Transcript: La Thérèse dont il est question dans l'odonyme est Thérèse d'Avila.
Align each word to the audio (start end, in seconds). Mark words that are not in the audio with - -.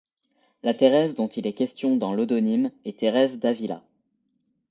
La 0.63 0.73
Thérèse 0.73 1.13
dont 1.13 1.27
il 1.27 1.45
est 1.45 1.53
question 1.53 1.95
dans 1.95 2.15
l'odonyme 2.15 2.71
est 2.85 2.97
Thérèse 2.97 3.37
d'Avila. 3.37 3.83